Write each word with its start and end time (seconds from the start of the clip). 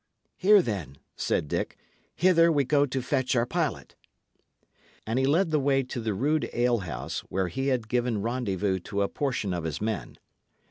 "Here, 0.35 0.63
then," 0.63 0.97
said 1.15 1.47
Dick. 1.47 1.77
"Hither 2.15 2.51
we 2.51 2.63
go 2.63 2.87
to 2.87 3.03
fetch 3.03 3.35
our 3.35 3.45
pilot." 3.45 3.93
And 5.05 5.19
he 5.19 5.27
led 5.27 5.51
the 5.51 5.59
way 5.59 5.83
to 5.83 6.01
the 6.01 6.15
rude 6.15 6.49
alehouse 6.53 7.19
where 7.29 7.49
he 7.49 7.67
had 7.67 7.87
given 7.87 8.23
rendezvous 8.23 8.79
to 8.79 9.03
a 9.03 9.07
portion 9.07 9.53
of 9.53 9.63
his 9.63 9.79
men. 9.79 10.17